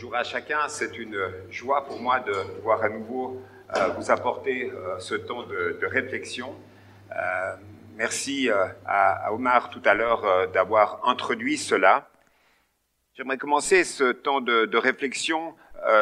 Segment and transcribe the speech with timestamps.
[0.00, 3.38] Bonjour à chacun, c'est une joie pour moi de pouvoir à nouveau
[3.76, 6.56] euh, vous apporter euh, ce temps de, réflexion.
[7.14, 7.54] Euh,
[7.96, 12.08] merci à, à, Omar tout à l'heure d'avoir introduit cela.
[13.12, 15.54] J'aimerais commencer ce temps de, de réflexion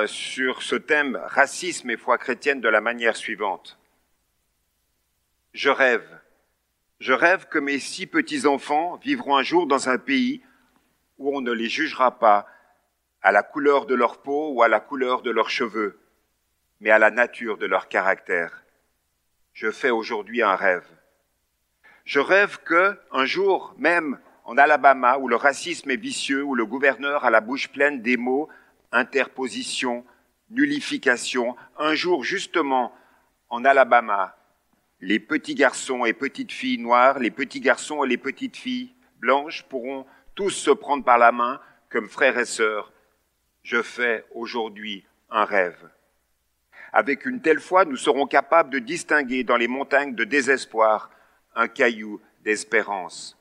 [0.07, 3.81] sur ce thème racisme et foi chrétienne de la manière suivante.
[5.55, 6.07] Je rêve.
[7.01, 10.41] Je rêve que mes six petits-enfants vivront un jour dans un pays
[11.19, 12.47] où on ne les jugera pas
[13.23, 15.99] à la couleur de leur peau ou à la couleur de leurs cheveux,
[16.81, 18.63] mais à la nature de leur caractère.
[19.53, 20.87] Je fais aujourd'hui un rêve.
[22.05, 26.65] Je rêve que, un jour, même en Alabama, où le racisme est vicieux, où le
[26.65, 28.49] gouverneur a la bouche pleine des mots
[28.93, 30.05] interposition,
[30.51, 32.95] nullification, un jour, justement,
[33.51, 34.37] en Alabama,
[35.01, 39.65] les petits garçons et petites filles noires, les petits garçons et les petites filles blanches
[39.65, 42.93] pourront tous se prendre par la main comme frères et sœurs
[43.63, 45.91] je fais aujourd'hui un rêve.
[46.93, 51.11] Avec une telle foi, nous serons capables de distinguer dans les montagnes de désespoir
[51.55, 53.37] un caillou d'espérance.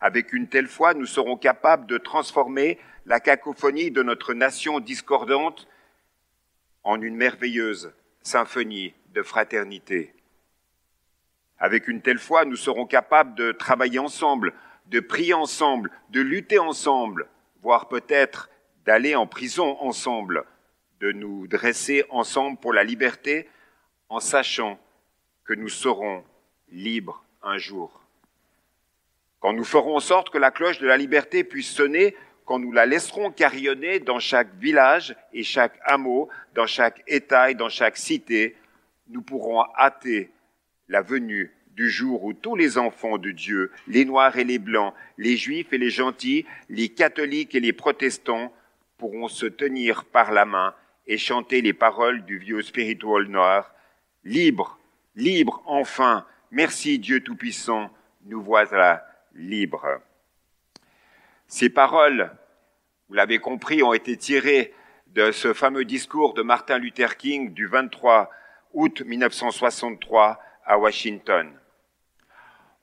[0.00, 5.68] Avec une telle foi, nous serons capables de transformer la cacophonie de notre nation discordante
[6.84, 10.14] en une merveilleuse symphonie de fraternité.
[11.58, 14.52] Avec une telle foi, nous serons capables de travailler ensemble,
[14.86, 17.28] de prier ensemble, de lutter ensemble,
[17.60, 18.48] voire peut-être
[18.88, 20.46] d'aller en prison ensemble,
[21.00, 23.46] de nous dresser ensemble pour la liberté
[24.08, 24.80] en sachant
[25.44, 26.24] que nous serons
[26.72, 28.00] libres un jour.
[29.40, 32.16] Quand nous ferons en sorte que la cloche de la liberté puisse sonner,
[32.46, 37.54] quand nous la laisserons carillonner dans chaque village et chaque hameau, dans chaque État et
[37.54, 38.56] dans chaque cité,
[39.10, 40.30] nous pourrons hâter
[40.88, 44.94] la venue du jour où tous les enfants de Dieu, les noirs et les blancs,
[45.18, 48.50] les juifs et les gentils, les catholiques et les protestants,
[48.98, 50.74] pourront se tenir par la main
[51.06, 53.72] et chanter les paroles du vieux spiritual noir.
[54.24, 54.78] Libre,
[55.14, 57.90] libre enfin, merci Dieu Tout-Puissant,
[58.26, 60.00] nous voilà libres.
[61.46, 62.30] Ces paroles,
[63.08, 64.74] vous l'avez compris, ont été tirées
[65.06, 68.30] de ce fameux discours de Martin Luther King du 23
[68.74, 71.50] août 1963 à Washington.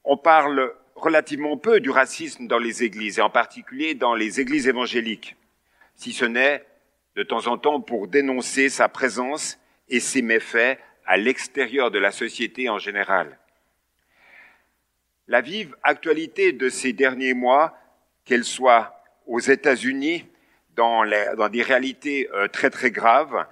[0.04, 4.68] On parle relativement peu du racisme dans les églises, et en particulier dans les églises
[4.68, 5.36] évangéliques
[5.96, 6.66] si ce n'est
[7.16, 9.58] de temps en temps pour dénoncer sa présence
[9.88, 13.38] et ses méfaits à l'extérieur de la société en général.
[15.28, 17.78] La vive actualité de ces derniers mois,
[18.26, 20.26] qu'elle soit aux États-Unis,
[20.76, 21.06] dans,
[21.38, 23.46] dans, des réalités euh, très très graves,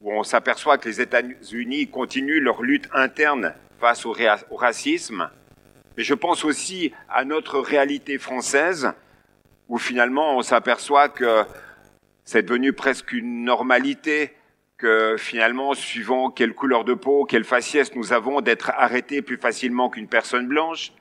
[0.00, 4.14] où on s'aperçoit que les États-Unis continuent leur lutte interne face au,
[4.50, 5.28] au racisme,
[5.96, 8.92] mais je pense aussi à notre réalité française,
[9.68, 11.44] où finalement on s'aperçoit que
[12.24, 14.32] c'est devenu presque une normalité
[14.78, 19.90] que finalement, suivant quelle couleur de peau, quelle faciès nous avons, d'être arrêtés plus facilement
[19.90, 20.92] qu'une personne blanche.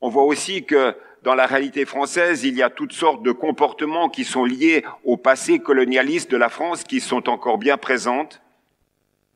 [0.00, 4.08] On voit aussi que dans la réalité française, il y a toutes sortes de comportements
[4.08, 8.40] qui sont liés au passé colonialiste de la France qui sont encore bien présentes.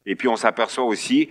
[0.06, 1.30] Et puis on s'aperçoit aussi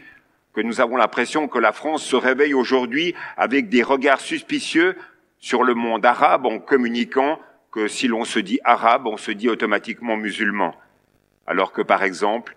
[0.53, 4.95] que nous avons l'impression que la France se réveille aujourd'hui avec des regards suspicieux
[5.39, 7.39] sur le monde arabe en communiquant
[7.75, 10.73] que si l'on se dit arabe, on se dit automatiquement musulman.
[11.45, 12.55] Alors que, par exemple,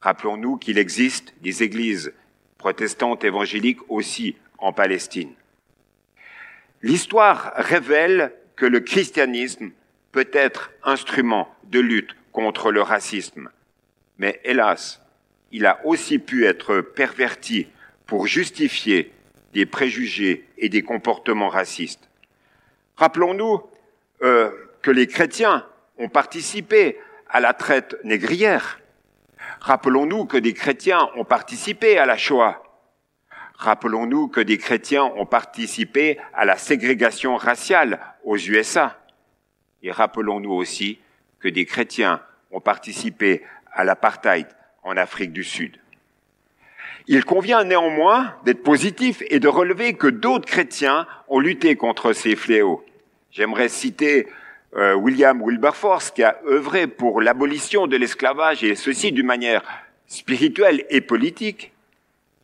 [0.00, 2.12] rappelons-nous qu'il existe des églises
[2.58, 5.32] protestantes évangéliques aussi en Palestine.
[6.82, 9.70] L'histoire révèle que le christianisme
[10.10, 13.48] peut être instrument de lutte contre le racisme.
[14.18, 15.00] Mais hélas,
[15.52, 17.68] il a aussi pu être perverti
[18.06, 19.12] pour justifier
[19.52, 22.08] des préjugés et des comportements racistes.
[22.96, 23.62] Rappelons-nous
[24.22, 24.50] euh,
[24.82, 25.66] que les chrétiens
[25.98, 28.80] ont participé à la traite négrière.
[29.60, 32.62] Rappelons-nous que des chrétiens ont participé à la Shoah.
[33.56, 39.00] Rappelons-nous que des chrétiens ont participé à la ségrégation raciale aux USA.
[39.82, 40.98] Et rappelons-nous aussi
[41.40, 42.20] que des chrétiens
[42.50, 43.42] ont participé
[43.72, 44.46] à l'apartheid
[44.82, 45.78] en Afrique du Sud.
[47.08, 52.36] Il convient néanmoins d'être positif et de relever que d'autres chrétiens ont lutté contre ces
[52.36, 52.84] fléaux.
[53.36, 54.28] J'aimerais citer
[54.76, 59.62] euh, William Wilberforce qui a œuvré pour l'abolition de l'esclavage et ceci d'une manière
[60.06, 61.72] spirituelle et politique.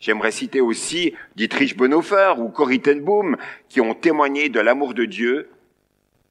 [0.01, 3.39] J'aimerais citer aussi Dietrich Bonhoeffer ou Corrie ten Boom
[3.71, 5.49] qui ont témoigné de l'amour de Dieu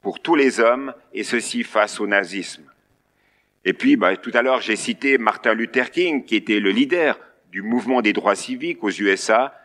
[0.03, 2.61] pour tous les hommes et ceci face au nazisme.
[3.65, 7.19] Et puis, bah, tout à l'heure, j'ai cité Martin Luther King, qui était le leader
[7.51, 9.59] du mouvement des droits civiques aux USA.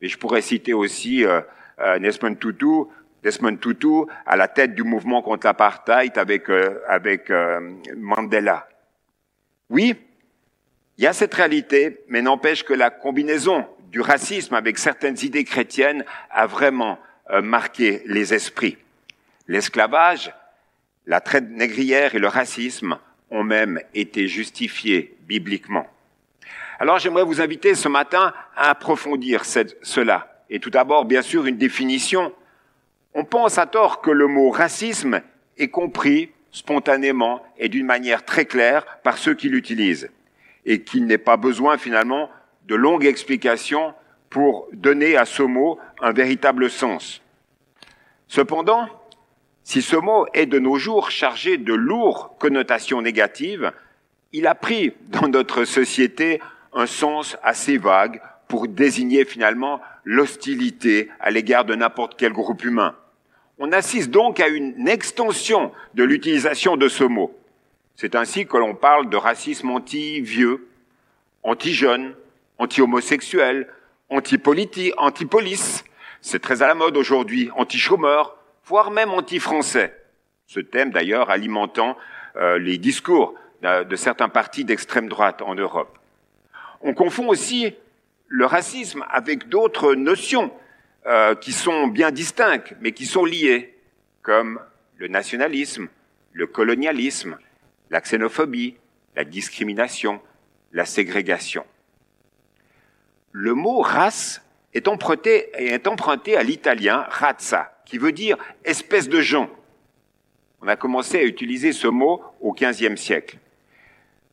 [0.00, 1.42] Et je pourrais citer aussi euh,
[1.80, 2.86] euh, Nesmond Tutu,
[3.22, 7.60] Desmond Tutu à la tête du mouvement contre l'apartheid avec, euh, avec euh,
[7.96, 8.68] Mandela.
[9.70, 9.96] Oui,
[10.96, 15.44] il y a cette réalité, mais n'empêche que la combinaison du racisme avec certaines idées
[15.44, 16.98] chrétiennes a vraiment
[17.30, 18.78] euh, marqué les esprits.
[19.46, 20.32] L'esclavage,
[21.06, 22.98] la traite négrière et le racisme
[23.30, 25.86] ont même été justifiés bibliquement.
[26.78, 30.44] Alors j'aimerais vous inviter ce matin à approfondir cela.
[30.50, 32.32] Et tout d'abord, bien sûr, une définition.
[33.20, 35.22] On pense à tort que le mot racisme
[35.56, 40.08] est compris spontanément et d'une manière très claire par ceux qui l'utilisent
[40.64, 42.30] et qu'il n'est pas besoin finalement
[42.68, 43.92] de longues explications
[44.30, 47.20] pour donner à ce mot un véritable sens.
[48.28, 48.86] Cependant,
[49.64, 53.72] si ce mot est de nos jours chargé de lourdes connotations négatives,
[54.32, 56.40] il a pris dans notre société
[56.72, 62.94] un sens assez vague pour désigner finalement l'hostilité à l'égard de n'importe quel groupe humain.
[63.58, 67.36] On assiste donc à une extension de l'utilisation de ce mot.
[67.96, 70.68] C'est ainsi que l'on parle de racisme anti-vieux,
[71.42, 72.14] anti-jeune,
[72.58, 73.68] anti-homosexuel,
[74.10, 75.84] anti-police,
[76.20, 79.94] c'est très à la mode aujourd'hui, anti-chômeur, voire même anti-français.
[80.46, 81.96] Ce thème d'ailleurs alimentant
[82.36, 85.98] euh, les discours de certains partis d'extrême droite en Europe.
[86.80, 87.74] On confond aussi
[88.28, 90.52] le racisme avec d'autres notions
[91.06, 93.74] euh, qui sont bien distinctes, mais qui sont liées,
[94.22, 94.60] comme
[94.96, 95.88] le nationalisme,
[96.32, 97.38] le colonialisme,
[97.90, 98.76] la xénophobie,
[99.16, 100.20] la discrimination,
[100.72, 101.64] la ségrégation.
[103.32, 104.42] Le mot race
[104.74, 109.50] est emprunté, est emprunté à l'italien razza, qui veut dire espèce de gens.
[110.60, 113.38] On a commencé à utiliser ce mot au XVe siècle.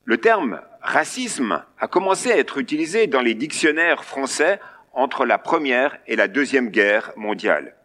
[0.04, 4.60] Le terme racisme a commencé à être utilisé dans les dictionnaires français
[4.96, 7.76] entre la Première et la Deuxième Guerre mondiale.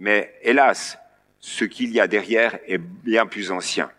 [0.00, 0.98] Mais hélas,
[1.38, 3.90] ce qu'il y a derrière est bien plus ancien.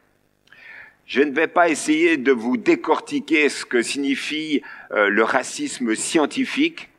[1.05, 6.89] Je ne vais pas essayer de vous décortiquer ce que signifie euh, le racisme scientifique.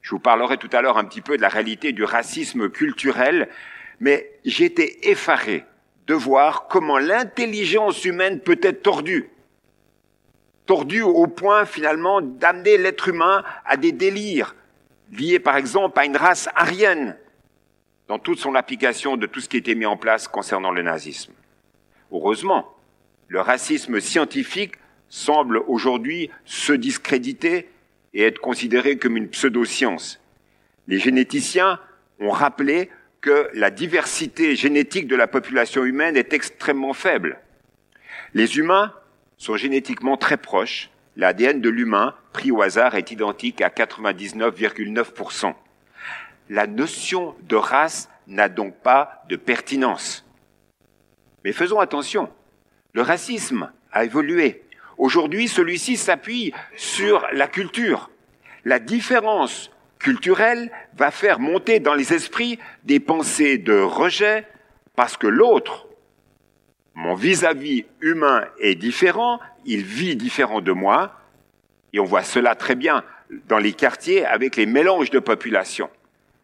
[0.00, 3.48] Je vous parlerai tout à l'heure un petit peu de la réalité du racisme culturel,
[4.00, 5.64] mais été effaré
[6.08, 9.30] de voir comment l'intelligence humaine peut être tordue.
[10.66, 14.56] Tordue au point finalement d'amener l'être humain à des délires
[15.12, 17.16] liés par exemple à une race arienne
[18.08, 21.32] dans toute son application de tout ce qui était mis en place concernant le nazisme.
[22.10, 22.74] Heureusement,
[23.28, 24.74] le racisme scientifique
[25.08, 27.68] semble aujourd'hui se discréditer
[28.14, 30.20] et être considéré comme une pseudo-science.
[30.88, 31.78] Les généticiens
[32.20, 37.38] ont rappelé que la diversité génétique de la population humaine est extrêmement faible.
[38.34, 38.92] Les humains
[39.38, 40.90] sont génétiquement très proches.
[41.16, 45.54] L'ADN de l'humain, pris au hasard, est identique à 99,9%.
[46.48, 50.24] La notion de race n'a donc pas de pertinence.
[51.44, 52.30] Mais faisons attention.
[52.94, 54.62] Le racisme a évolué.
[54.96, 58.10] Aujourd'hui, celui-ci s'appuie sur la culture.
[58.64, 64.46] La différence culturelle va faire monter dans les esprits des pensées de rejet
[64.96, 65.86] parce que l'autre,
[66.94, 71.12] mon vis-à-vis humain est différent, il vit différent de moi,
[71.92, 73.04] et on voit cela très bien
[73.48, 75.88] dans les quartiers avec les mélanges de population.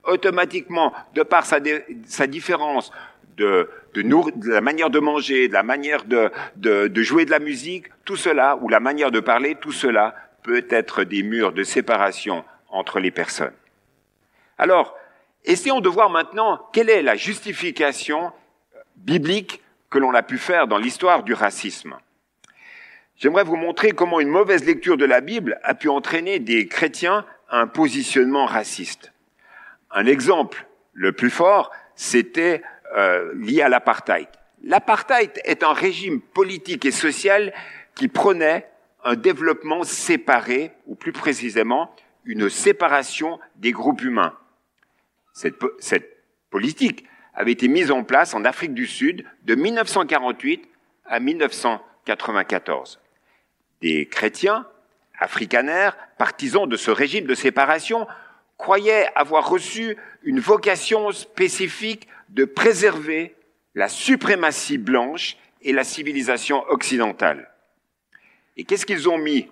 [0.05, 1.59] Automatiquement, de par sa,
[2.07, 2.93] sa différence
[3.37, 7.87] de, de, la manière de manger, de la manière de, de jouer de la musique,
[8.05, 12.45] tout cela, ou la manière de parler, tout cela peut être des murs de séparation
[12.71, 13.53] entre les personnes.
[14.57, 14.97] Alors,
[15.45, 18.33] essayons de voir maintenant quelle est la justification
[18.97, 21.97] biblique que l'on a pu faire dans l'histoire du racisme.
[23.17, 27.27] J'aimerais vous montrer comment une mauvaise lecture de la Bible a pu entraîner des chrétiens
[27.49, 29.13] à un positionnement raciste.
[29.91, 32.63] Un exemple le plus fort, c'était
[32.97, 34.29] euh, lié à l'apartheid.
[34.63, 37.53] L'apartheid est un régime politique et social
[37.95, 38.69] qui prenait
[39.05, 44.37] un développement séparé, ou plus précisément, une séparation des groupes humains.
[45.33, 47.05] Cette, cette politique
[47.39, 50.69] avait été mise en place en Afrique du Sud de 1948
[51.07, 52.99] à 1994.
[53.81, 54.67] Des chrétiens,
[55.17, 58.09] africanaires, partisans de ce régime de séparation,
[58.57, 63.37] croyaient avoir reçu une vocation spécifique de préserver
[63.77, 67.53] la suprématie blanche et la civilisation occidentale.
[68.57, 69.49] Et qu'est-ce qu'ils ont mis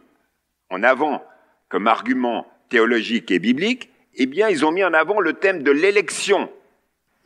[0.71, 1.25] en avant
[1.69, 3.91] comme argument théologique et biblique?
[4.17, 6.51] Eh bien, ils ont mis en avant le thème de l'élection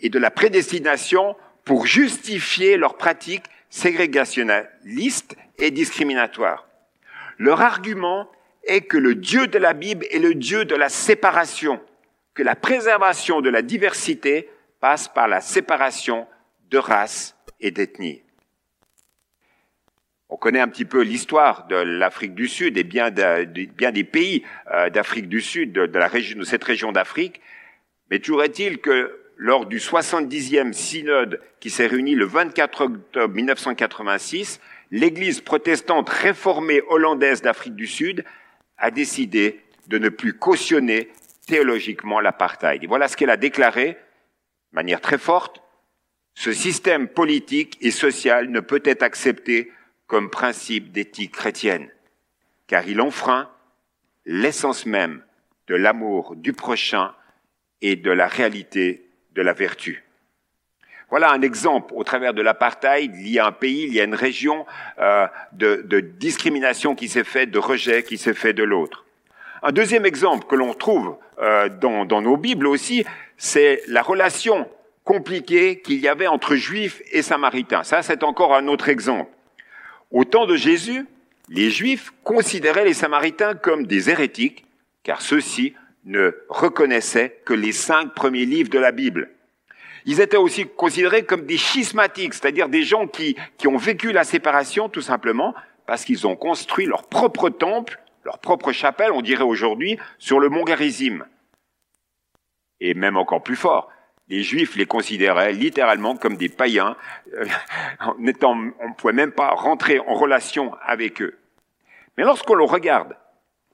[0.01, 6.67] et de la prédestination pour justifier leurs pratiques ségrégationnistes et discriminatoires.
[7.39, 8.31] Leur argument
[8.65, 11.81] est que le Dieu de la Bible est le Dieu de la séparation,
[12.35, 14.49] que la préservation de la diversité
[14.81, 16.27] passe par la séparation
[16.71, 18.23] de race et d'ethnie.
[20.29, 24.45] On connaît un petit peu l'histoire de l'Afrique du Sud et bien, bien des pays
[24.71, 27.41] euh, d'Afrique du Sud, de, la région, de cette région d'Afrique.
[28.11, 34.61] Mais toujours est-il que lors du 70e synode qui s'est réuni le 24 octobre 1986,
[34.91, 38.23] l'Église protestante réformée hollandaise d'Afrique du Sud
[38.77, 41.09] a décidé de ne plus cautionner
[41.47, 42.85] théologiquement l'apartheid.
[42.87, 43.97] Voilà ce qu'elle a déclaré, de
[44.73, 45.63] manière très forte,
[46.35, 49.73] ce système politique et social ne peut être accepté
[50.07, 51.89] comme principe d'éthique chrétienne,
[52.67, 53.51] car il enfreint
[54.27, 55.23] l'essence même
[55.67, 57.15] de l'amour du prochain
[57.81, 60.05] et de la réalité de la vertu.
[61.11, 63.13] Voilà un exemple au travers de l'apartheid.
[63.17, 64.65] Il y a un pays, il y a une région
[65.01, 69.05] euh, de, de, discrimination qui s'est faite, de rejet qui s'est fait de l'autre.
[69.63, 73.05] Un deuxième exemple que l'on trouve euh, dans, dans nos Bibles aussi,
[73.37, 74.69] c'est la relation
[75.03, 77.83] compliquée qu'il y avait entre Juifs et Samaritains.
[77.83, 79.31] Ça, c'est encore un autre exemple.
[80.13, 81.07] Au temps de Jésus,
[81.49, 84.65] les Juifs considéraient les Samaritains comme des hérétiques,
[85.03, 89.31] car ceux-ci ne reconnaissaient que les cinq premiers livres de la Bible.
[90.07, 94.25] Ils étaient aussi considérés comme des schismatiques, c'est-à-dire des gens qui, qui ont vécu la
[94.25, 95.55] séparation tout simplement
[95.87, 100.49] parce qu'ils ont construit leur propre temple, leur propre chapelle, on dirait aujourd'hui, sur le
[100.49, 101.27] mont Garizim.
[102.81, 103.91] Et même encore plus fort,
[104.29, 106.97] les Juifs les considéraient littéralement comme des païens.
[107.35, 107.45] Euh,
[108.01, 111.37] en étant, on ne pouvait même pas rentrer en relation avec eux.
[112.17, 113.17] Mais lorsque l'on regarde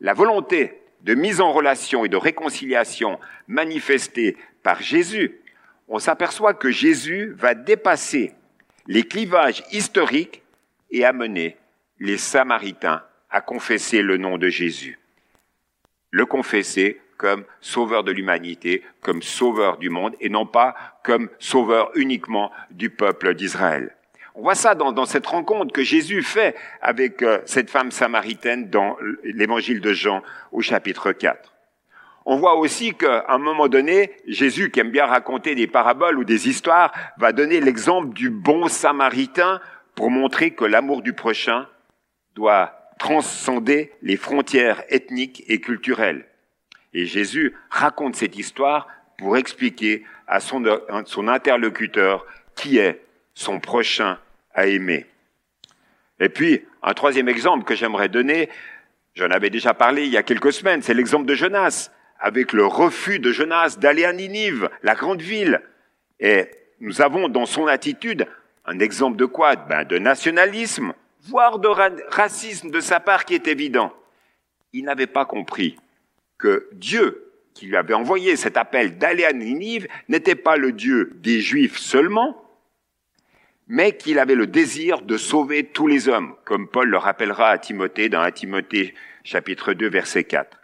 [0.01, 5.41] la volonté de mise en relation et de réconciliation manifestée par Jésus,
[5.87, 8.35] on s'aperçoit que Jésus va dépasser
[8.89, 10.43] les clivages historiques
[10.91, 11.57] et amener
[12.01, 14.99] les Samaritains à confesser le nom de Jésus.
[16.11, 21.91] Le confesser comme sauveur de l'humanité, comme sauveur du monde, et non pas comme sauveur
[21.95, 23.96] uniquement du peuple d'Israël.
[24.39, 28.99] On voit ça dans, cette rencontre que Jésus fait avec euh, cette femme samaritaine dans
[29.25, 31.55] l'évangile de Jean au chapitre 4.
[32.27, 36.25] On voit aussi qu'à un moment donné, Jésus, qui aime bien raconter des paraboles ou
[36.25, 39.59] des histoires, va donner l'exemple du bon samaritain
[39.95, 41.67] pour montrer que l'amour du prochain
[42.35, 46.27] doit transcender les frontières ethniques et culturelles.
[46.93, 53.01] Et Jésus raconte cette histoire pour expliquer à son interlocuteur qui est
[53.33, 54.19] son prochain
[54.57, 55.07] à aimer.
[56.19, 58.49] Et puis, un troisième exemple que j'aimerais donner,
[59.15, 62.67] j'en avais déjà parlé il y a quelques semaines, c'est l'exemple de Jonas, avec le
[62.67, 65.61] refus de Jonas d'aller à Ninive, la grande ville.
[66.19, 66.47] Et
[66.81, 68.27] nous avons dans son attitude
[68.65, 69.57] un exemple de quoi?
[69.57, 70.95] Ben, De nationalisme,
[71.29, 71.69] voire de
[72.09, 73.93] racisme de sa part qui est évident.
[74.73, 75.77] Il n'avait pas compris
[76.39, 81.13] que Dieu, qui lui avait envoyé cet appel d'aller à Ninive, n'était pas le Dieu
[81.17, 82.46] des Juifs seulement,
[83.67, 87.59] mais qu'il avait le désir de sauver tous les hommes, comme Paul le rappellera à
[87.59, 88.95] Timothée dans 1 Timothée
[89.25, 90.59] chapitre 2 verset 4.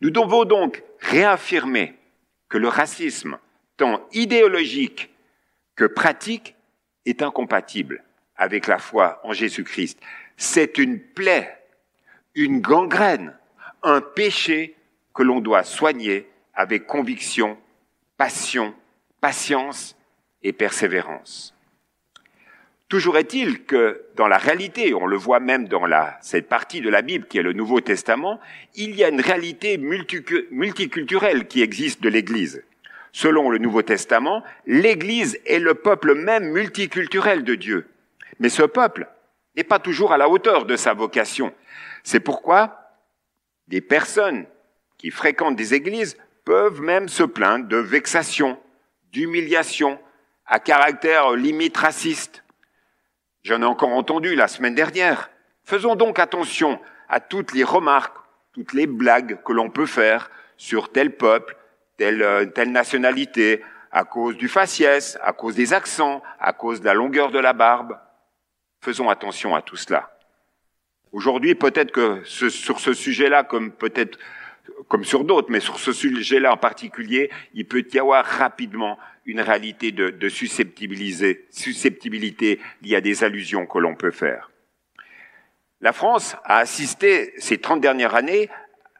[0.00, 1.94] Nous devons donc réaffirmer
[2.48, 3.38] que le racisme,
[3.76, 5.10] tant idéologique
[5.74, 6.54] que pratique,
[7.06, 8.04] est incompatible
[8.36, 9.98] avec la foi en Jésus-Christ.
[10.36, 11.58] C'est une plaie,
[12.34, 13.36] une gangrène,
[13.82, 14.76] un péché
[15.14, 17.58] que l'on doit soigner avec conviction,
[18.16, 18.74] passion,
[19.20, 19.96] patience
[20.42, 21.57] et persévérance.
[22.88, 25.84] Toujours est-il que dans la réalité, on le voit même dans
[26.22, 28.40] cette partie de la Bible qui est le Nouveau Testament,
[28.74, 32.64] il y a une réalité multiculturelle qui existe de l'Église.
[33.12, 37.86] Selon le Nouveau Testament, l'Église est le peuple même multiculturel de Dieu.
[38.40, 39.06] Mais ce peuple
[39.54, 41.52] n'est pas toujours à la hauteur de sa vocation.
[42.04, 42.94] C'est pourquoi
[43.66, 44.46] des personnes
[44.96, 46.16] qui fréquentent des églises
[46.46, 48.58] peuvent même se plaindre de vexation,
[49.12, 49.98] d'humiliation,
[50.46, 52.44] à caractère limite raciste.
[53.42, 55.30] J'en ai encore entendu la semaine dernière.
[55.64, 58.16] Faisons donc attention à toutes les remarques,
[58.52, 61.56] toutes les blagues que l'on peut faire sur tel peuple,
[61.96, 66.86] telle, euh, telle nationalité, à cause du faciès, à cause des accents, à cause de
[66.86, 67.98] la longueur de la barbe.
[68.80, 70.14] Faisons attention à tout cela.
[71.12, 74.18] Aujourd'hui, peut-être que sur ce sujet-là, comme peut-être
[74.88, 79.40] comme sur d'autres, mais sur ce sujet-là en particulier, il peut y avoir rapidement une
[79.42, 81.46] réalité de, de susceptibilité,
[82.82, 84.50] liée à des allusions que l'on peut faire.
[85.80, 88.48] La France a assisté ces 30 dernières années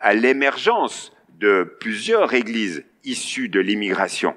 [0.01, 4.37] à l'émergence de plusieurs églises issues de l'immigration.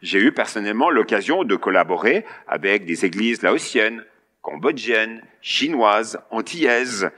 [0.00, 4.04] J'ai eu personnellement l'occasion de collaborer avec des églises laotiennes,
[4.42, 7.10] cambodgiennes, chinoises, antillaises,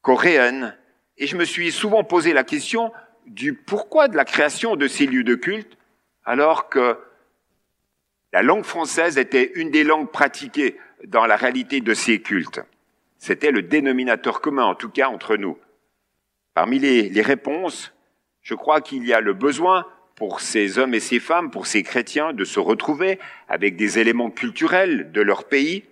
[0.00, 0.74] coréennes,
[1.18, 2.92] et je me suis souvent posé la question
[3.26, 5.76] du pourquoi de la création de ces lieux de culte,
[6.24, 6.98] alors que
[8.32, 12.60] La langue française était une des langues pratiquées dans la réalité de ces cultes.
[13.18, 15.58] C'était le dénominateur commun, en tout cas entre nous.
[16.54, 17.92] Parmi les, réponses,
[18.42, 21.82] je crois qu'il y a le besoin pour ces hommes et ces femmes, pour ces
[21.82, 23.18] chrétiens, de se retrouver
[23.48, 25.84] avec des éléments culturels de leur pays,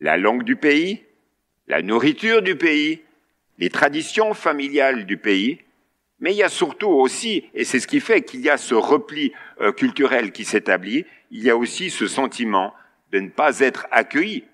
[0.00, 1.02] la langue du pays,
[1.68, 3.02] la nourriture du pays,
[3.58, 5.60] les traditions familiales du pays,
[6.22, 8.74] mais il y a surtout aussi, et c'est ce qui fait qu'il y a ce
[8.74, 12.72] repli euh, culturel qui s'établit, il y a aussi ce sentiment
[13.10, 14.44] de ne pas être accueilli.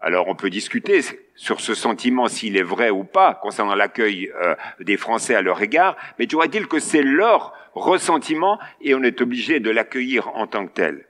[0.00, 1.02] Alors on peut discuter
[1.36, 5.60] sur ce sentiment s'il est vrai ou pas concernant l'accueil euh, des Français à leur
[5.60, 10.46] égard, mais tu vois-t-il que c'est leur ressentiment et on est obligé de l'accueillir en
[10.46, 11.06] tant que tel.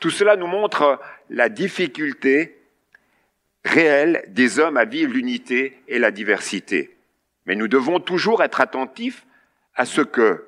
[0.00, 2.56] Tout cela nous montre la difficulté
[3.62, 6.96] réelle des hommes à vivre l'unité et la diversité.
[7.46, 9.26] Mais nous devons toujours être attentifs
[9.74, 10.46] à ce que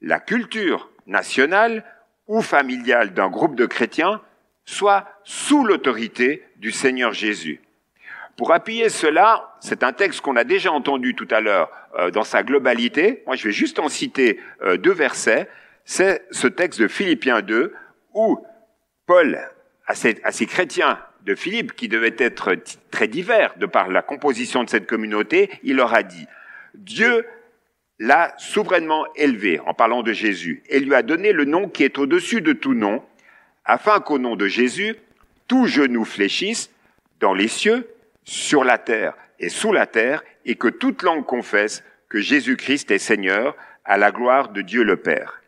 [0.00, 1.84] la culture nationale
[2.26, 4.20] ou familiale d'un groupe de chrétiens
[4.64, 7.60] soit sous l'autorité du Seigneur Jésus.
[8.36, 12.24] Pour appuyer cela, c'est un texte qu'on a déjà entendu tout à l'heure euh, dans
[12.24, 13.22] sa globalité.
[13.26, 15.48] Moi, je vais juste en citer euh, deux versets.
[15.84, 17.74] C'est ce texte de Philippiens 2
[18.12, 18.44] où
[19.06, 19.38] Paul,
[19.86, 22.54] à ces chrétiens de Philippe, qui devaient être
[22.90, 26.26] très divers de par la composition de cette communauté, il leur a dit,
[26.74, 27.26] Dieu
[27.98, 31.98] l'a souverainement élevé, en parlant de Jésus, et lui a donné le nom qui est
[31.98, 33.02] au-dessus de tout nom,
[33.64, 34.94] afin qu'au nom de Jésus,
[35.48, 36.70] tout genou fléchisse
[37.18, 37.88] dans les cieux,
[38.24, 42.98] sur la terre et sous la terre, et que toute langue confesse que Jésus-Christ est
[42.98, 45.42] Seigneur, à la gloire de Dieu le Père.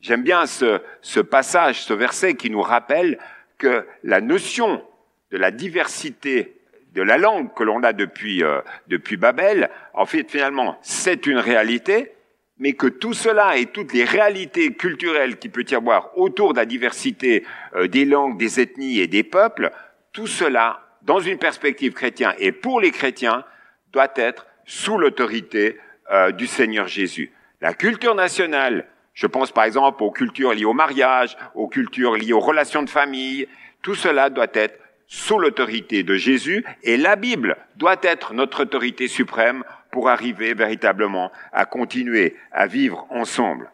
[0.00, 3.18] J'aime bien ce, ce passage, ce verset qui nous rappelle
[3.58, 4.82] que la notion
[5.30, 6.54] de la diversité
[6.94, 11.38] de la langue que l'on a depuis, euh, depuis Babel, en fait, finalement, c'est une
[11.38, 12.12] réalité,
[12.58, 16.58] mais que tout cela et toutes les réalités culturelles qu'il peut y avoir autour de
[16.58, 19.72] la diversité euh, des langues, des ethnies et des peuples,
[20.12, 23.44] tout cela, dans une perspective chrétienne et pour les chrétiens,
[23.92, 25.78] doit être sous l'autorité
[26.12, 27.32] euh, du Seigneur Jésus.
[27.60, 32.32] La culture nationale, je pense par exemple aux cultures liées au mariage, aux cultures liées
[32.32, 33.48] aux relations de famille,
[33.82, 39.08] tout cela doit être sous l'autorité de Jésus et la Bible doit être notre autorité
[39.08, 43.70] suprême pour arriver véritablement à continuer à vivre ensemble.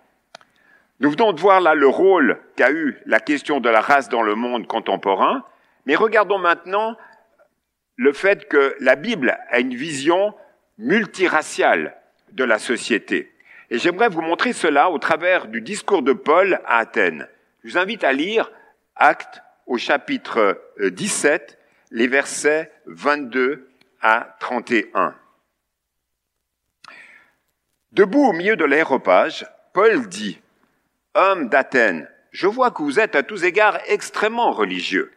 [1.01, 4.23] Nous venons de voir là le rôle qu'a eu la question de la race dans
[4.23, 5.45] le monde contemporain,
[5.87, 6.97] mais regardons maintenant
[7.97, 10.35] le fait que la Bible a une vision
[10.79, 11.97] multiraciale
[12.33, 13.33] de la société.
[13.71, 17.29] Et j'aimerais vous montrer cela au travers du discours de Paul à Athènes.
[17.63, 18.51] Je vous invite à lire
[18.97, 23.69] Actes au chapitre 17, euh, les versets 22
[24.03, 25.15] à 31.
[27.93, 30.41] Debout au milieu de l'aéropage, Paul dit,
[31.15, 35.13] Homme d'Athènes, je vois que vous êtes à tous égards extrêmement religieux.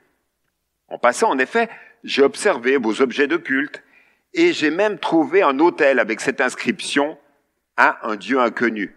[0.88, 1.68] En passant, en effet,
[2.04, 3.82] j'ai observé vos objets de culte
[4.36, 7.18] et j'ai même trouvé un autel avec cette inscription
[7.76, 8.96] à un Dieu inconnu.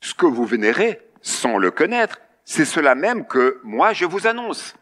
[0.00, 2.18] Ce que vous vénérez, sans le connaître,
[2.50, 4.74] c'est cela même que moi je vous annonce.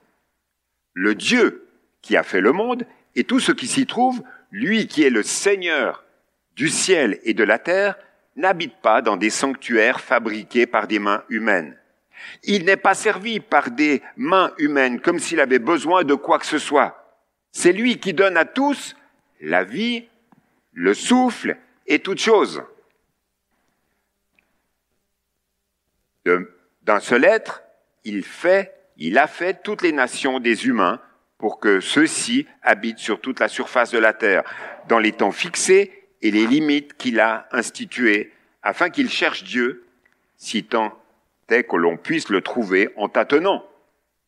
[0.95, 1.69] Le Dieu
[2.01, 5.23] qui a fait le monde et tout ce qui s'y trouve, lui qui est le
[5.23, 6.03] Seigneur
[6.57, 7.99] du ciel et de la terre,
[8.37, 11.77] n'habite pas dans des sanctuaires fabriqués par des mains humaines.
[12.43, 16.47] Il n'est pas servi par des mains humaines comme s'il avait besoin de quoi que
[16.47, 17.21] ce soit.
[17.53, 18.97] C'est lui qui donne à tous
[19.43, 20.09] la vie,
[20.73, 22.63] le souffle et toute chose.
[26.89, 27.65] D'un seul être,
[28.05, 31.03] il fait, il a fait toutes les nations des humains
[31.37, 34.43] pour que ceux-ci habitent sur toute la surface de la terre,
[34.89, 39.85] dans les temps fixés et les limites qu'il a instituées, afin qu'il cherche Dieu,
[40.39, 40.99] si tant
[41.51, 43.67] est que l'on puisse le trouver en tâtonnant.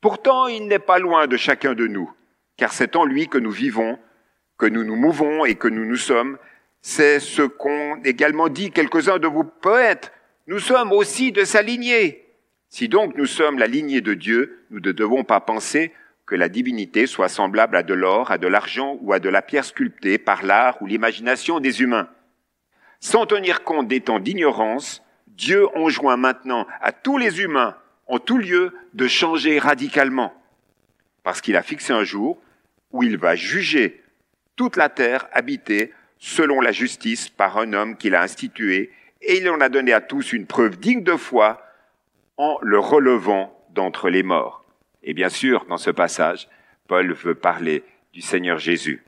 [0.02, 2.12] Pourtant, il n'est pas loin de chacun de nous,
[2.58, 3.98] car c'est en lui que nous vivons,
[4.58, 6.36] que nous nous mouvons et que nous nous sommes.
[6.82, 10.12] C'est ce qu'ont également dit quelques-uns de vos poètes.
[10.46, 12.19] Nous sommes aussi de sa lignée.
[12.70, 15.92] Si donc nous sommes la lignée de Dieu, nous ne devons pas penser
[16.24, 19.42] que la divinité soit semblable à de l'or, à de l'argent ou à de la
[19.42, 22.08] pierre sculptée par l'art ou l'imagination des humains.
[23.00, 28.38] Sans tenir compte des temps d'ignorance, Dieu enjoint maintenant à tous les humains, en tout
[28.38, 30.32] lieu, de changer radicalement,
[31.24, 32.40] parce qu'il a fixé un jour
[32.92, 34.00] où il va juger
[34.54, 39.50] toute la terre habitée selon la justice par un homme qu'il a institué, et il
[39.50, 41.66] en a donné à tous une preuve digne de foi
[42.40, 44.64] en le relevant d'entre les morts.
[45.02, 46.48] Et bien sûr, dans ce passage,
[46.88, 49.04] Paul veut parler du Seigneur Jésus.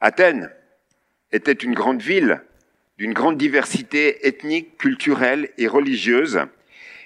[0.00, 0.48] Athènes
[1.32, 2.40] était une grande ville
[2.98, 6.42] d'une grande diversité ethnique, culturelle et religieuse.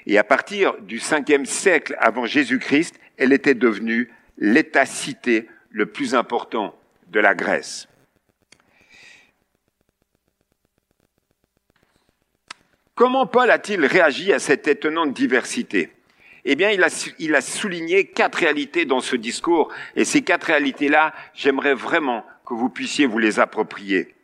[0.04, 6.78] Et à partir du 5e siècle avant Jésus-Christ, elle était devenue l'État-cité le plus important
[7.06, 7.87] de la Grèce.
[12.98, 15.92] Comment Paul a-t-il réagi à cette étonnante diversité?
[16.44, 20.48] Eh bien, il a, il a, souligné quatre réalités dans ce discours, et ces quatre
[20.48, 24.16] réalités-là, j'aimerais vraiment que vous puissiez vous les approprier.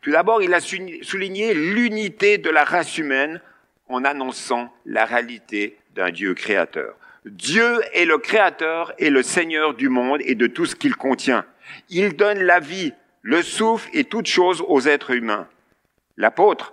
[0.00, 3.42] Tout d'abord, il a souligné l'unité de la race humaine
[3.90, 6.94] en annonçant la réalité d'un Dieu créateur.
[7.26, 11.44] Dieu est le créateur et le Seigneur du monde et de tout ce qu'il contient.
[11.90, 15.48] Il donne la vie, le souffle et toutes choses aux êtres humains.
[16.16, 16.72] L'apôtre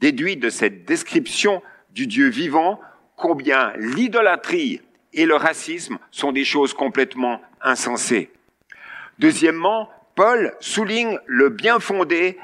[0.00, 2.80] déduit de cette description du Dieu vivant
[3.16, 4.80] combien l'idolâtrie
[5.12, 8.30] et le racisme sont des choses complètement insensées.
[9.18, 12.38] Deuxièmement, Paul souligne le bien fondé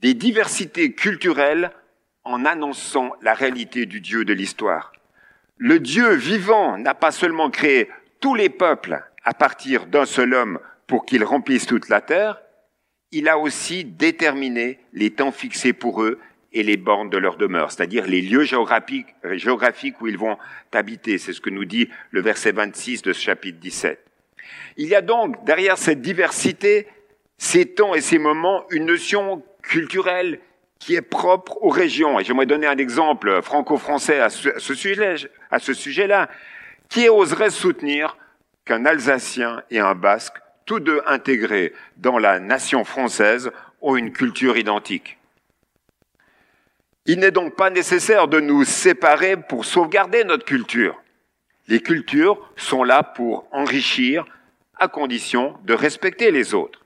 [0.00, 1.70] des diversités culturelles
[2.24, 4.92] en annonçant la réalité du Dieu de l'histoire.
[5.56, 7.88] Le Dieu vivant n'a pas seulement créé
[8.20, 12.40] tous les peuples à partir d'un seul homme pour qu'ils remplissent toute la terre,
[13.12, 16.18] il a aussi déterminé les temps fixés pour eux
[16.52, 20.36] et les bornes de leur demeure, c'est-à-dire les lieux géographiques, où ils vont
[20.72, 21.18] habiter.
[21.18, 23.98] C'est ce que nous dit le verset 26 de ce chapitre 17.
[24.76, 26.86] Il y a donc derrière cette diversité,
[27.38, 30.40] ces temps et ces moments, une notion culturelle
[30.78, 32.18] qui est propre aux régions.
[32.18, 35.14] Et j'aimerais donner un exemple franco-français à ce, sujet,
[35.50, 36.28] à ce sujet-là.
[36.88, 38.18] Qui oserait soutenir
[38.66, 40.36] qu'un Alsacien et un Basque,
[40.66, 45.18] tous deux intégrés dans la nation française, ont une culture identique
[47.06, 51.02] Il n'est donc pas nécessaire de nous séparer pour sauvegarder notre culture.
[51.68, 54.24] Les cultures sont là pour enrichir
[54.78, 56.84] à condition de respecter les autres.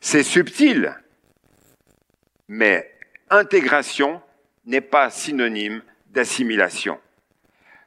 [0.00, 0.94] C'est subtil,
[2.48, 2.90] mais
[3.30, 4.22] intégration
[4.66, 6.98] n'est pas synonyme d'assimilation.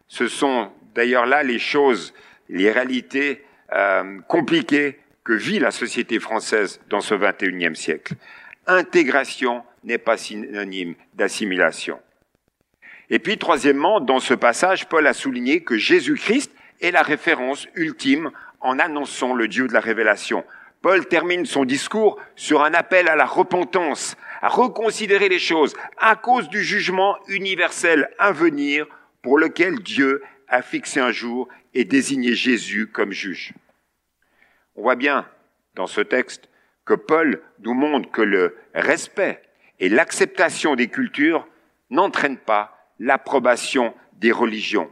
[0.08, 2.14] Ce sont d'ailleurs là les choses,
[2.50, 8.16] les réalités euh, compliquées que vit la société française dans ce 21e siècle.
[8.68, 12.00] Intégration n'est pas synonyme d'assimilation.
[13.10, 18.32] Et puis, troisièmement, dans ce passage, Paul a souligné que Jésus-Christ est la référence ultime
[18.62, 20.46] en annonçant le Dieu de la révélation.
[20.82, 26.16] Paul termine son discours sur un appel à la repentance, à reconsidérer les choses à
[26.16, 28.88] cause du jugement universel à venir
[29.22, 33.54] pour lequel Dieu a fixé un jour et désigné Jésus comme juge.
[34.76, 35.28] On voit bien
[35.76, 36.50] dans ce texte
[36.86, 39.42] que Paul nous montre que le respect
[39.82, 41.46] et l'acceptation des cultures
[41.90, 44.90] n'entraînent pas l'approbation des religions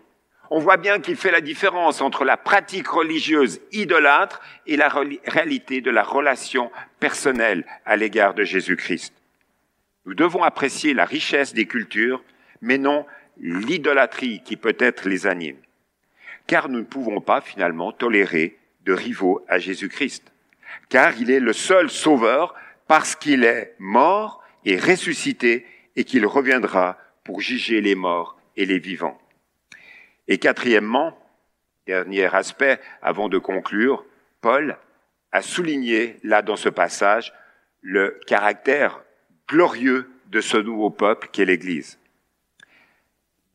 [0.51, 4.89] on voit bien qu'il fait la différence entre la pratique religieuse idolâtre et la
[5.25, 9.13] réalité de la relation personnelle à l'égard de Jésus-Christ.
[10.05, 12.23] Nous devons apprécier la richesse des cultures,
[12.61, 13.05] mais non
[13.37, 15.57] l'idolâtrie qui peut-être les anime.
[16.47, 20.31] Car nous ne pouvons pas finalement tolérer de rivaux à Jésus-Christ.
[20.89, 22.55] Car il est le seul sauveur
[22.87, 24.43] parce qu'il est mort
[24.77, 29.19] ressuscité et qu'il reviendra pour juger les morts et les vivants.
[30.27, 31.17] Et quatrièmement,
[31.87, 34.05] dernier aspect avant de conclure,
[34.41, 34.77] Paul
[35.31, 37.33] a souligné là dans ce passage
[37.81, 39.01] le caractère
[39.47, 41.99] glorieux de ce nouveau peuple qu'est l'Église.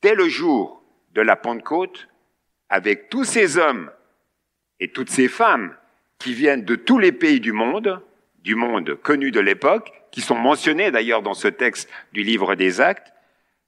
[0.03, 0.83] Dès le jour
[1.15, 2.09] de la Pentecôte,
[2.69, 3.91] avec tous ces hommes
[4.81, 5.77] et toutes ces femmes
[6.19, 8.03] qui viennent de tous les pays du monde,
[8.43, 12.81] du monde connu de l'époque, qui sont mentionnés d'ailleurs dans ce texte du livre des
[12.81, 13.13] Actes,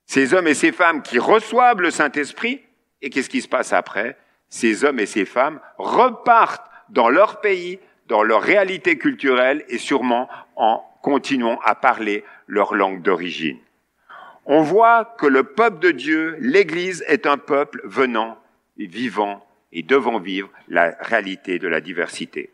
[0.05, 2.61] ces hommes et ces femmes qui reçoivent le Saint-Esprit
[3.03, 4.17] et qu'est-ce qui se passe après?
[4.49, 10.29] Ces hommes et ces femmes repartent dans leur pays, dans leur réalité culturelle et sûrement
[10.55, 13.59] en continuant à parler leur langue d'origine.
[14.45, 18.39] On voit que le peuple de Dieu, l'Église, est un peuple venant,
[18.77, 22.51] vivant et devant vivre la réalité de la diversité.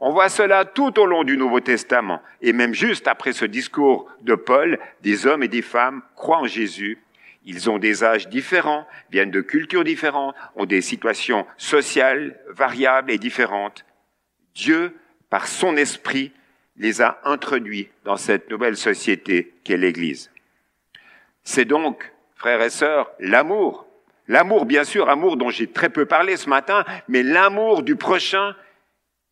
[0.00, 4.10] On voit cela tout au long du Nouveau Testament, et même juste après ce discours
[4.22, 6.98] de Paul, des hommes et des femmes croient en Jésus
[7.44, 13.18] ils ont des âges différents, viennent de cultures différentes, ont des situations sociales variables et
[13.18, 13.84] différentes.
[14.54, 14.96] Dieu,
[15.30, 16.32] par son esprit,
[16.76, 20.30] les a introduits dans cette nouvelle société qu'est l'Église.
[21.42, 23.86] C'est donc, frères et sœurs, l'amour.
[24.28, 28.54] L'amour, bien sûr, amour dont j'ai très peu parlé ce matin, mais l'amour du prochain,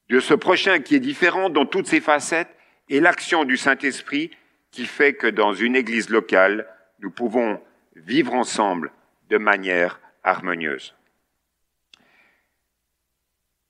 [0.08, 2.54] de ce prochain qui est différent dans toutes ses facettes,
[2.88, 4.30] et l'action du Saint-Esprit
[4.70, 6.66] qui fait que dans une Église locale,
[7.00, 7.60] nous pouvons
[7.96, 8.92] vivre ensemble
[9.28, 10.94] de manière harmonieuse.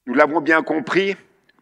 [0.07, 1.17] Nous l'avons bien compris,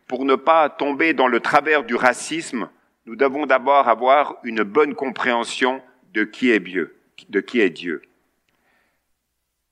[0.06, 2.68] pour ne pas tomber dans le travers du racisme,
[3.06, 8.02] nous devons d'abord avoir une bonne compréhension de qui est Dieu.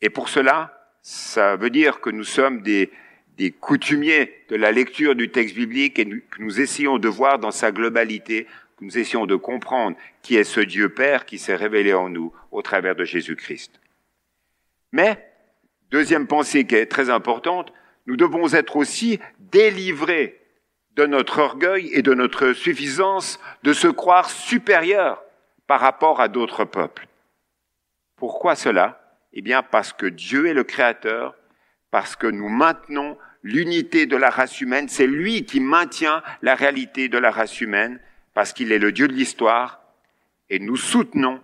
[0.01, 2.91] Et pour cela, ça veut dire que nous sommes des,
[3.37, 7.51] des coutumiers de la lecture du texte biblique et que nous essayons de voir dans
[7.51, 8.47] sa globalité,
[8.79, 12.33] que nous essayons de comprendre qui est ce Dieu Père qui s'est révélé en nous
[12.51, 13.81] au travers de Jésus-Christ.
[14.93, 15.29] Mais,
[15.91, 17.73] deuxième pensée qui est très importante,
[18.07, 20.41] nous devons être aussi délivrés
[20.95, 25.23] de notre orgueil et de notre suffisance de se croire supérieurs
[25.67, 27.09] par rapport à d'autres peuples.
[28.17, 29.01] Pourquoi cela?
[29.33, 31.35] Eh bien parce que Dieu est le Créateur,
[31.95, 37.09] parce que nous maintenons l'unité de la race humaine, c'est lui qui maintient la réalité
[37.09, 38.01] de la race humaine,
[38.33, 39.81] parce qu'il est le Dieu de l'histoire,
[40.51, 41.41] et nous soutenons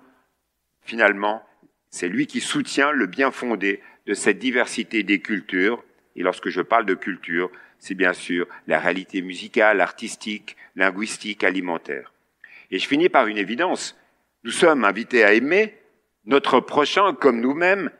[0.82, 1.46] finalement,
[1.88, 5.84] c'est lui qui soutient le bien fondé de cette diversité des cultures,
[6.16, 12.12] et lorsque je parle de culture, c'est bien sûr la réalité musicale, artistique, linguistique, alimentaire.
[12.72, 13.96] Et je finis par une évidence.
[14.42, 15.78] Nous sommes invités à aimer
[16.24, 17.92] notre prochain comme nous-mêmes,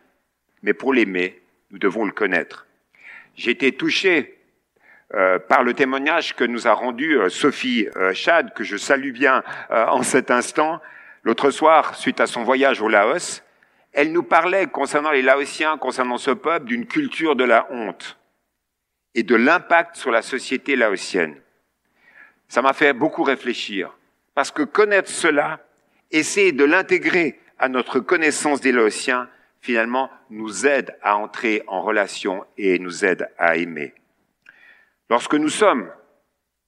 [0.65, 2.67] mais pour l'aimer, nous devons le connaître.
[3.37, 4.39] J'ai été touché
[5.15, 9.13] euh, par le témoignage que nous a rendu euh, Sophie euh, Chad, que je salue
[9.13, 10.81] bien en cet instant.
[11.23, 13.43] L'autre soir, suite à son voyage au Laos,
[13.93, 18.19] elle nous parlait concernant les Laotiens, concernant ce peuple, d'une culture de la honte
[19.15, 21.35] et de l'impact sur la société laotienne.
[22.49, 23.97] Ça m'a fait beaucoup réfléchir,
[24.35, 25.61] parce que connaître cela,
[26.11, 29.29] essayer de l'intégrer à notre connaissance des Laotiens,
[29.61, 33.95] finalement, nous aide à entrer en relation et nous aide à aimer.
[35.09, 35.93] Lorsque nous sommes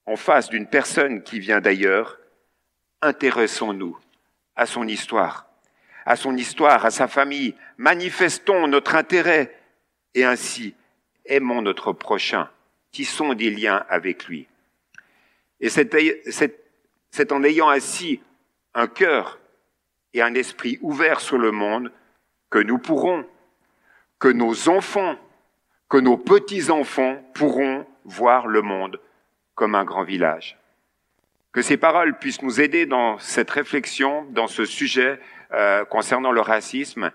[0.07, 2.19] en face d'une personne qui vient d'ailleurs,
[3.01, 3.99] intéressons-nous
[4.57, 5.47] à son histoire,
[6.05, 9.57] à son histoire, à sa famille, manifestons notre intérêt
[10.15, 10.75] et ainsi
[11.25, 12.51] aimons notre prochain,
[12.91, 14.47] tissons des liens avec lui.
[15.61, 18.21] Et c'est en ayant ainsi
[18.75, 19.39] un cœur
[20.13, 21.93] et un esprit ouvert sur le monde
[22.53, 23.25] que nous pourrons,
[24.21, 25.17] que nos enfants,
[25.89, 29.01] que nos petits-enfants pourront voir le monde
[29.55, 30.59] comme un grand village.
[31.53, 35.19] Que ces paroles puissent nous aider dans cette réflexion, dans ce sujet
[35.53, 37.11] euh, concernant le racisme,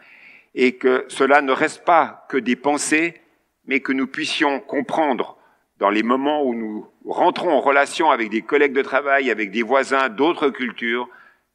[0.56, 3.22] et que cela ne reste pas que des pensées,
[3.66, 5.38] mais que nous puissions comprendre
[5.78, 9.62] dans les moments où nous rentrons en relation avec des collègues de travail, avec des
[9.62, 11.08] voisins d'autres cultures,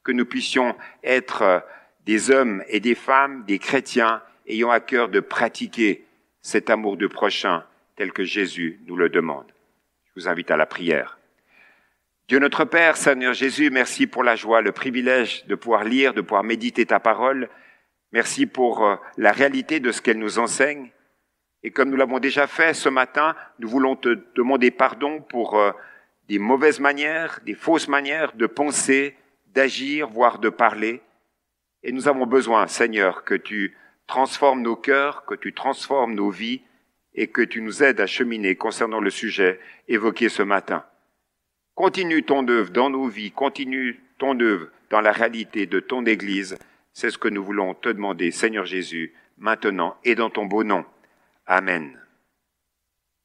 [0.05, 1.59] que nous puissions être euh,
[2.07, 6.05] des hommes et des femmes, des chrétiens, ayant à cœur de pratiquer
[6.41, 7.65] cet amour de prochain
[7.97, 9.53] tel que Jésus nous le demande.
[10.07, 11.19] Je vous invite à la prière.
[12.29, 16.21] Dieu notre Père, Seigneur Jésus, merci pour la joie, le privilège de pouvoir lire, de
[16.21, 17.49] pouvoir méditer ta parole.
[18.12, 20.91] Merci pour euh, la réalité de ce qu'elle nous enseigne.
[21.62, 25.73] Et comme nous l'avons déjà fait ce matin, nous voulons te demander pardon pour euh,
[26.29, 29.17] des mauvaises manières, des fausses manières de penser,
[29.49, 31.03] d'agir, voire de parler.
[31.83, 36.62] Et nous avons besoin, Seigneur, que tu transformes nos cœurs, que tu transformes nos vies
[37.14, 40.85] et que tu nous aides à cheminer concernant le sujet évoqué ce matin.
[41.75, 46.59] Continue ton œuvre dans nos vies, continue ton œuvre dans la réalité de ton Église.
[46.92, 50.85] C'est ce que nous voulons te demander, Seigneur Jésus, maintenant et dans ton beau nom.
[51.47, 52.02] Amen.